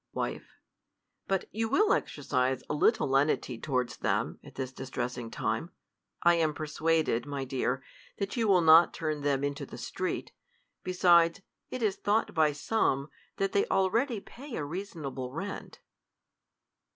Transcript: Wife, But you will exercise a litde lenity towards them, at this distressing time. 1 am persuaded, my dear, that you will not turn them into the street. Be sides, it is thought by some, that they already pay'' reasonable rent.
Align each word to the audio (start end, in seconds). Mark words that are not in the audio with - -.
Wife, 0.13 0.55
But 1.27 1.45
you 1.51 1.69
will 1.69 1.93
exercise 1.93 2.63
a 2.63 2.73
litde 2.73 3.07
lenity 3.07 3.61
towards 3.61 3.97
them, 3.97 4.39
at 4.43 4.55
this 4.55 4.71
distressing 4.73 5.29
time. 5.29 5.69
1 6.23 6.37
am 6.37 6.53
persuaded, 6.55 7.27
my 7.27 7.45
dear, 7.45 7.83
that 8.17 8.35
you 8.35 8.47
will 8.47 8.61
not 8.61 8.95
turn 8.95 9.21
them 9.21 9.43
into 9.43 9.63
the 9.63 9.77
street. 9.77 10.31
Be 10.83 10.91
sides, 10.93 11.41
it 11.69 11.83
is 11.83 11.97
thought 11.97 12.33
by 12.33 12.51
some, 12.51 13.11
that 13.37 13.51
they 13.51 13.67
already 13.67 14.19
pay'' 14.19 14.59
reasonable 14.63 15.31
rent. 15.33 15.81